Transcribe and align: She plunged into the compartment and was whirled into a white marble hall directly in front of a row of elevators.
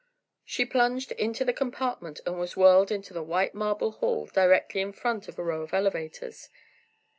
She 0.43 0.65
plunged 0.65 1.11
into 1.11 1.45
the 1.45 1.53
compartment 1.53 2.21
and 2.25 2.39
was 2.39 2.57
whirled 2.57 2.91
into 2.91 3.15
a 3.15 3.21
white 3.21 3.53
marble 3.53 3.91
hall 3.91 4.25
directly 4.25 4.81
in 4.81 4.93
front 4.93 5.27
of 5.27 5.37
a 5.37 5.43
row 5.43 5.61
of 5.61 5.75
elevators. 5.75 6.49